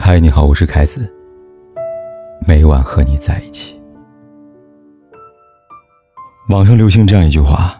[0.00, 1.12] 嗨，你好，我是凯子。
[2.46, 3.78] 每晚和你在一起。
[6.50, 7.74] 网上流行这样一句话，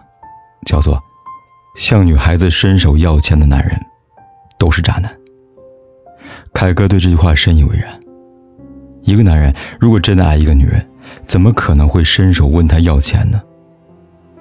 [0.65, 1.01] 叫做
[1.77, 3.71] “向女孩子伸手要钱的男人，
[4.59, 5.09] 都是渣男。”
[6.53, 7.97] 凯哥对这句话深以为然。
[9.01, 10.85] 一个男人如果真的爱一个女人，
[11.23, 13.41] 怎么可能会伸手问她要钱呢？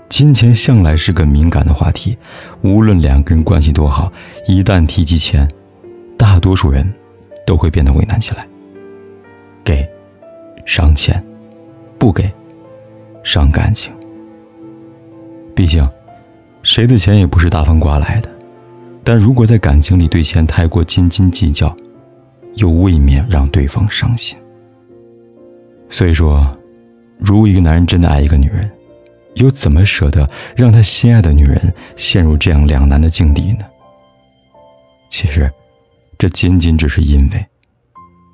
[0.08, 2.18] 金钱向来是个敏感的话题，
[2.60, 4.12] 无论两个人关系多好，
[4.46, 5.48] 一旦提及钱，
[6.18, 6.92] 大多数人
[7.48, 8.46] 都会变得为难起来。
[9.64, 9.88] 给，
[10.66, 11.18] 伤钱；
[11.98, 12.30] 不给，
[13.24, 13.90] 伤感情。
[15.54, 15.82] 毕竟，
[16.62, 18.28] 谁的钱也不是大风刮来的。
[19.02, 21.74] 但如果在感情里对钱太过斤斤计较，
[22.56, 24.36] 又未免让对方伤心。
[25.88, 26.42] 所以说，
[27.18, 28.70] 如果一个男人真的爱一个女人，
[29.36, 33.64] 又怎么舍得让他心爱的女人陷入这样两难的境地呢？
[35.08, 35.50] 其实，
[36.18, 37.46] 这仅仅只是因为，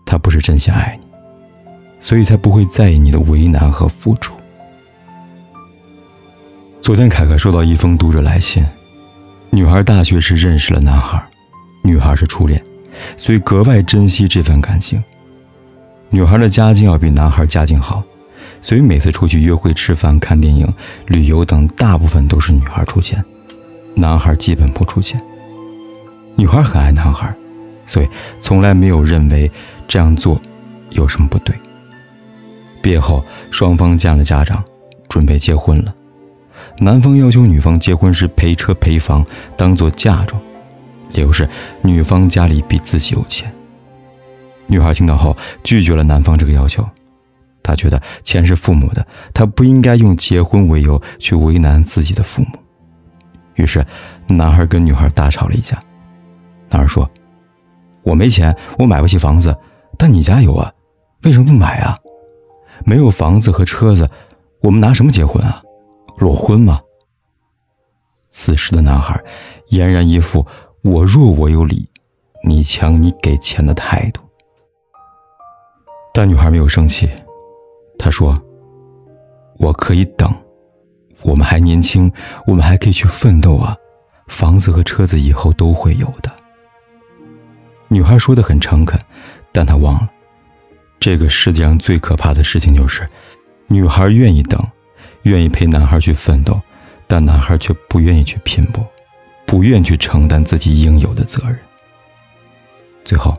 [0.07, 1.07] 他不是真心爱你，
[2.01, 4.35] 所以才不会在意你的为难和付出。
[6.81, 8.65] 昨天，凯凯收到一封读者来信，
[9.51, 11.23] 女孩大学时认识了男孩，
[11.83, 12.63] 女孩是初恋，
[13.19, 15.03] 所以格外珍惜这份感情。
[16.09, 18.03] 女孩的家境要比男孩家境好，
[18.63, 20.67] 所以每次出去约会、吃饭、看电影、
[21.09, 23.23] 旅游等，大部分都是女孩出钱，
[23.95, 25.21] 男孩基本不出钱。
[26.35, 27.35] 女孩很爱男孩，
[27.87, 28.09] 所以
[28.41, 29.51] 从来没有认为
[29.87, 30.41] 这样做
[30.91, 31.55] 有什么不对。
[32.83, 34.63] 毕业后，双方见了家长，
[35.09, 35.95] 准备结婚了。
[36.79, 39.25] 男方要求女方结婚时赔车赔房，
[39.57, 40.41] 当做嫁妆，
[41.13, 41.49] 理由是
[41.83, 43.53] 女方家里比自己有钱。
[44.67, 46.87] 女孩听到后拒绝了男方这个要求，
[47.63, 52.59] 她觉得钱是父母的，她不应该用结婚为由去为难自己的父母。
[53.55, 53.87] 于是，
[54.27, 55.79] 男孩跟女孩大吵了一架。
[56.71, 57.09] 男孩说
[58.05, 59.57] ：“我没钱，我买不起房子，
[59.99, 60.73] 但你家有啊，
[61.23, 61.97] 为什么不买啊？
[62.85, 64.09] 没有房子和车子，
[64.61, 65.63] 我们拿什么结婚啊？
[66.19, 66.81] 裸婚吗？”
[68.31, 69.19] 此时的男孩
[69.71, 70.45] 俨然一副
[70.83, 71.89] “我弱我有理，
[72.47, 74.21] 你强你给钱”的态度。
[76.13, 77.09] 但女孩没有生气，
[77.99, 78.37] 她说
[79.59, 80.33] ：“我可以等，
[81.23, 82.13] 我们还年轻，
[82.47, 83.77] 我们还可以去奋斗啊！
[84.29, 86.31] 房子和车子以后都会有的。”
[87.95, 88.99] 女孩说的很诚恳，
[89.53, 90.11] 但她忘了，
[90.99, 93.09] 这个世界上最可怕的事情就是，
[93.69, 94.61] 女孩愿意等，
[95.23, 96.61] 愿意陪男孩去奋斗，
[97.07, 98.85] 但男孩却不愿意去拼搏，
[99.47, 101.57] 不愿去承担自己应有的责任。
[103.05, 103.33] 最后，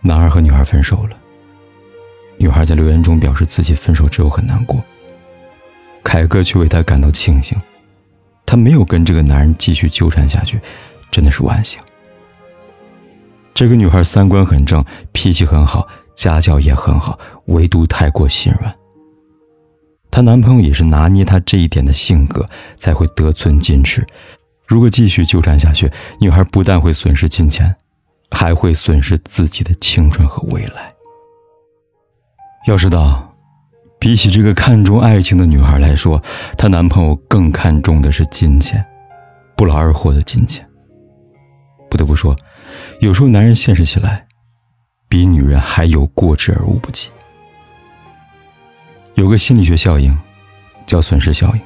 [0.00, 1.16] 男孩和女孩分手了。
[2.36, 4.80] 女孩在留言中表示自己分手之后很难过，
[6.04, 7.58] 凯哥却为她感到庆幸，
[8.46, 10.60] 他没有跟这个男人继续纠缠下去，
[11.10, 11.80] 真的是万幸。
[13.60, 14.82] 这个女孩三观很正，
[15.12, 18.74] 脾气很好，家教也很好，唯独太过心软。
[20.10, 24.02] 她男朋友也是拿捏她这一点的性格，才会得寸进尺。
[24.66, 27.76] 如果继续纠缠下去，女孩不但会损失金钱，
[28.30, 30.90] 还会损失自己的青春和未来。
[32.66, 33.30] 要知道，
[33.98, 36.22] 比起这个看重爱情的女孩来说，
[36.56, 38.82] 她男朋友更看重的是金钱，
[39.54, 40.66] 不劳而获的金钱。
[41.90, 42.34] 不得不说，
[43.00, 44.26] 有时候男人现实起来，
[45.08, 47.08] 比女人还有过之而无不及。
[49.14, 50.16] 有个心理学效应，
[50.86, 51.60] 叫损失效应。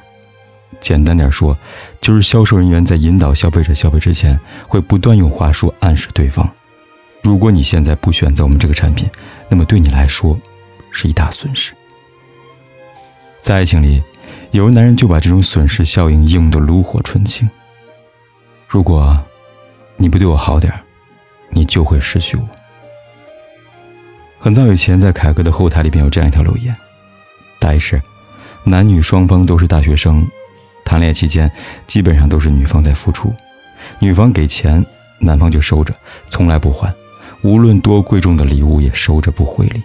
[0.79, 1.57] 简单点说，
[1.99, 6.49] 就是销售人员在引导消费者消费之前，会不断用话术暗示对方：
[7.21, 9.09] 如果你现在不选择我们这个产品，
[9.49, 10.39] 那么对你来说。
[10.97, 11.73] 是一大损失。
[13.41, 14.01] 在爱情里，
[14.51, 17.49] 有的男人就把这种损失效应用得炉火纯青。
[18.65, 19.21] 如果
[19.97, 20.73] 你不对我好点
[21.55, 22.43] 你就会失去我。
[24.37, 26.75] 很早以前，在凯哥的后台里边有这样一条留言，
[27.59, 27.99] 大意是：
[28.63, 30.27] 男女双方都是大学生，
[30.83, 31.51] 谈恋爱期间
[31.87, 33.33] 基本上都是女方在付出，
[33.97, 34.85] 女方给钱，
[35.19, 35.95] 男方就收着，
[36.27, 36.93] 从来不还，
[37.41, 39.81] 无论多贵重的礼物也收着不回礼。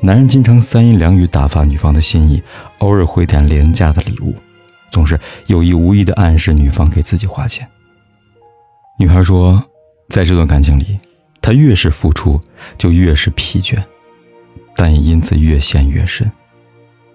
[0.00, 2.42] 男人经常三言两语打发女方的心意，
[2.78, 4.34] 偶尔会点廉价的礼物，
[4.90, 7.66] 总是有意无意的暗示女方给自己花钱。
[8.98, 9.64] 女孩说，
[10.08, 10.98] 在这段感情里，
[11.40, 12.40] 他越是付出，
[12.78, 13.82] 就越是疲倦，
[14.76, 16.30] 但也因此越陷越深。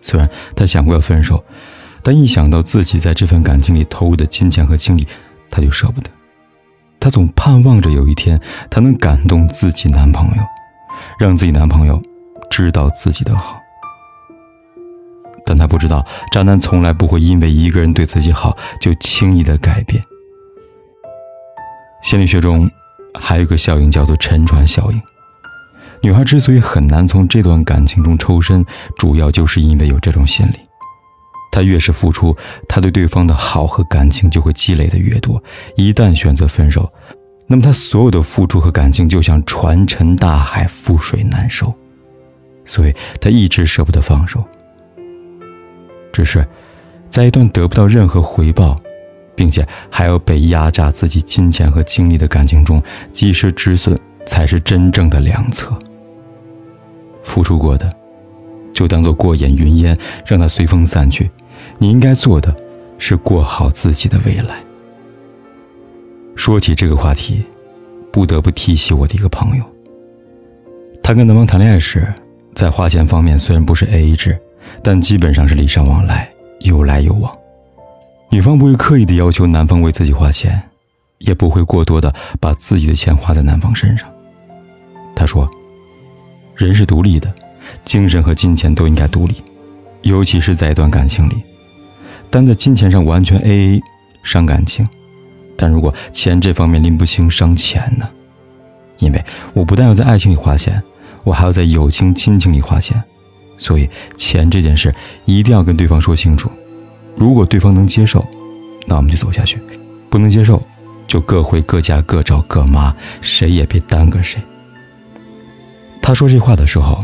[0.02, 1.44] 虽然他想过要分手，
[2.04, 5.08] 但一想到自己在这份感情里投入的金钱和精力，
[5.50, 6.10] 他就舍不得。
[7.00, 8.40] 他总盼望着有一天，
[8.70, 10.44] 他能感动自己男朋友，
[11.20, 12.02] 让自己男朋友。
[12.50, 13.62] 知道自己的好，
[15.46, 20.02] 但他不知道，渣男从来不会因为一个人对自己好就轻易的改变。
[22.02, 22.70] 心理学中
[23.14, 25.02] 还有一个效应叫做沉船效应，
[26.02, 28.66] 女孩之所以很难从这段感情中抽身，
[28.98, 30.54] 主要就是因为有这种心理。
[31.52, 32.36] 她越是付出，
[32.68, 35.42] 她对对方的好和感情就会积累的越多。
[35.76, 36.92] 一旦选择分手，
[37.48, 41.74] 那么她所有的付出和感情就像船沉大海，覆水难收。
[42.66, 44.44] 所以她一直舍不得放手。
[46.14, 46.48] 只是，
[47.10, 48.76] 在一段得不到任何回报，
[49.40, 52.84] 并且还要被压榨自己金钱和精力的感情中，
[53.14, 55.74] 及时止损才是真正的良策。
[57.24, 57.90] 付出过的，
[58.74, 59.96] 就当做过眼云烟，
[60.26, 61.32] 让它随风散去。
[61.78, 62.54] 你应该做的，
[62.98, 64.62] 是过好自己的未来。
[66.36, 67.46] 说起这个话题，
[68.12, 69.64] 不得不提起我的一个朋友。
[71.02, 72.14] 她跟男方谈恋爱时，
[72.54, 74.38] 在花钱方面虽然不是 AA 制，
[74.84, 77.34] 但基本上是礼尚往来，有来有往。
[78.30, 80.62] 女方不会刻意的要求男方为自己花钱，
[81.18, 84.10] 也不会过多的把自己的钱花在男方身上。
[85.16, 85.50] 她说。
[86.56, 87.34] 人是独立的，
[87.86, 89.36] 精神和金钱都应该独立，
[90.02, 91.42] 尤其是在一段感情里。
[92.30, 93.82] 但在金钱上完全 AA
[94.24, 94.86] 伤感情，
[95.56, 98.10] 但如果钱这方面拎不清，伤钱呢？
[98.98, 99.24] 因为
[99.54, 100.84] 我不但要在爱情里花钱，
[101.24, 103.02] 我还要在友情、亲情里花钱，
[103.56, 104.94] 所以钱这件事
[105.24, 106.52] 一定要跟对方说清楚。
[107.20, 108.26] 如果对方能接受，
[108.88, 109.58] 那我们就走下去；
[110.10, 110.66] 不能接受，
[111.06, 114.42] 就各回各家，各找各妈，谁也别耽搁谁。
[116.02, 116.98] 他说这话的时候，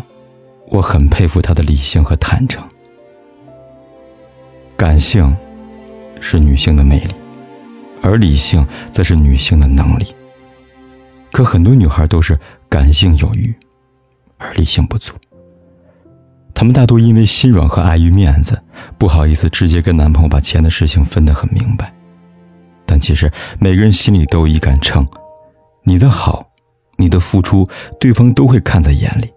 [0.67, 2.65] 我很佩服他的理性和坦诚。
[4.77, 5.35] 感性
[6.21, 7.13] 是女性的魅力，
[8.01, 10.15] 而理性则是女性的能力。
[11.29, 12.39] 可很多女孩都是
[12.69, 13.53] 感性有余，
[14.37, 15.13] 而理性不足。
[16.65, 18.59] 我们大多因为心软和碍于面子，
[18.97, 21.93] 不好意思直接跟男朋友把钱的事情分得很明白。
[22.87, 25.07] 但其实每个人心里都有一杆秤，
[25.83, 26.43] 你的好。
[26.97, 27.69] 你的付出，
[27.99, 29.31] 对方都会看在眼里，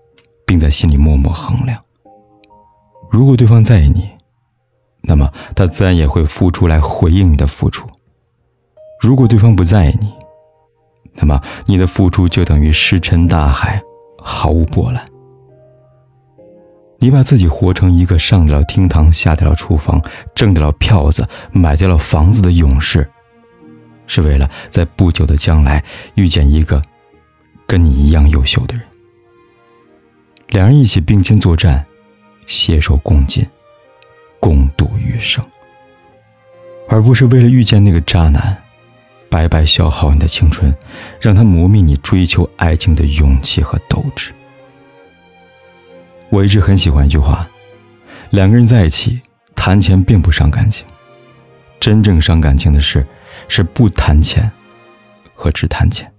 [0.46, 1.78] 并在心里默默衡量。
[3.10, 4.08] 如果对方在意你，
[5.02, 7.84] 那么他自然也会付出来回应你的付出；
[9.02, 10.14] 如果对方不在意你，
[11.12, 13.82] 那么你的付出就等于石沉大海，
[14.16, 15.04] 毫无波澜。
[17.00, 20.02] 你把自己活成一个上得了厅堂、下得了厨房、
[20.34, 23.08] 挣得了票子、买得了房子的勇士，
[24.06, 25.82] 是为了在不久的将来
[26.14, 26.82] 遇见一个。
[27.66, 28.82] 跟你一样优秀的人，
[30.48, 31.84] 两人一起并肩作战，
[32.46, 33.46] 携手共进，
[34.40, 35.44] 共度余生，
[36.88, 38.56] 而不是为了遇见那个渣男，
[39.28, 40.74] 白白消耗你的青春，
[41.20, 44.32] 让他磨灭你追求爱情的勇气和斗志。
[46.30, 47.48] 我一直很喜欢一句话：
[48.30, 49.20] 两个人在一起
[49.54, 50.86] 谈钱并不伤感情，
[51.80, 53.06] 真正伤感情的事
[53.48, 54.50] 是不谈钱
[55.34, 56.12] 和只谈钱。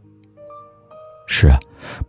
[1.27, 1.59] 是啊，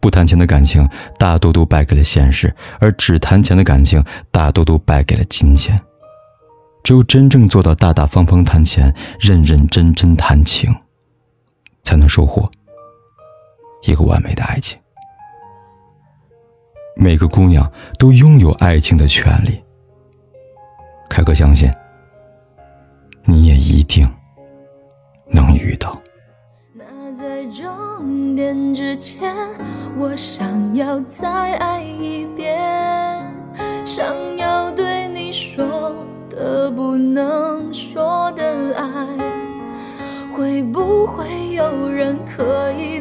[0.01, 0.89] 不谈钱的感情
[1.19, 5.79] 大多都败给了现实，而只谈钱的感情大多都败给了金钱。
[6.83, 10.75] 只有真正做到大大方方谈钱，认认真真谈情，
[11.83, 12.51] 才能收获
[13.83, 14.79] 一个完美的爱情。
[16.97, 19.63] 每个姑娘都拥有爱情的权利。
[21.09, 21.71] 凯哥相信，
[23.25, 24.07] 你也一定
[25.27, 26.01] 能遇到。
[26.73, 26.85] 那
[27.17, 29.35] 在终点之前，
[29.99, 32.59] 我想要再爱一遍，
[33.85, 35.93] 想要对你说
[36.29, 39.07] 的不能说的爱，
[40.33, 43.01] 会不会有人可以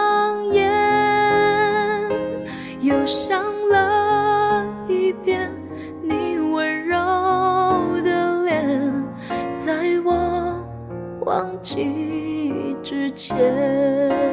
[2.81, 5.51] 又想了一遍
[6.01, 6.97] 你温柔
[8.03, 9.05] 的脸
[9.53, 10.65] 在我
[11.25, 14.30] 忘记之前。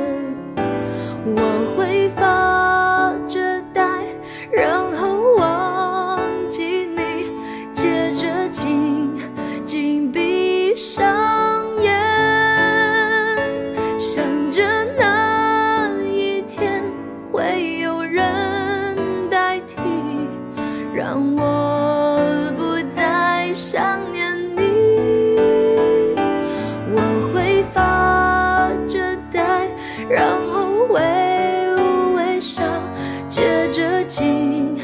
[30.08, 31.00] 然后微
[32.16, 32.62] 微笑，
[33.28, 34.78] 接着紧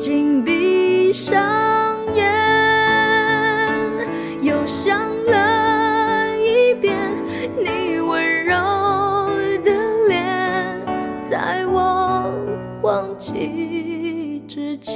[0.00, 2.24] 紧闭上眼，
[4.40, 6.96] 又想了一遍，
[7.58, 8.54] 你温柔
[9.64, 9.72] 的
[10.06, 10.80] 脸，
[11.28, 12.32] 在我
[12.82, 14.94] 忘记之前，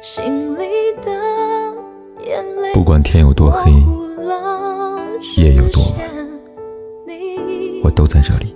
[0.00, 0.64] 心里
[1.04, 1.12] 的
[2.24, 3.70] 眼泪，不管天有多黑。
[5.36, 6.17] 夜有多冷。
[7.88, 8.52] 我都在这里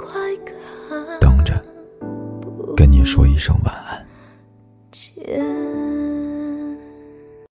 [1.19, 1.59] 等着
[2.77, 4.07] 跟你说一声晚安。